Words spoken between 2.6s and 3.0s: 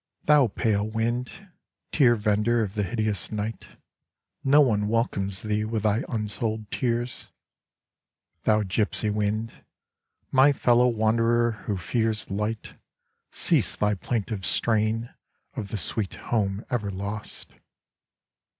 of the